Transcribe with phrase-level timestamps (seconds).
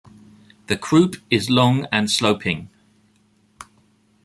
[0.65, 2.71] The croup is long and sloping.